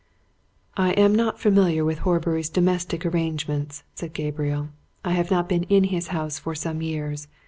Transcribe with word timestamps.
"I 0.77 0.93
am 0.93 1.13
not 1.13 1.39
familiar 1.39 1.85
with 1.85 1.99
Horbury's 1.99 2.49
domestic 2.49 3.05
arrangements," 3.05 3.83
said 3.93 4.13
Gabriel. 4.13 4.69
"I 5.05 5.11
have 5.11 5.29
not 5.29 5.47
been 5.47 5.61
in 5.65 5.83
his 5.93 6.07
house 6.07 6.39
for 6.39 6.55
some 6.55 6.81
years. 6.81 7.27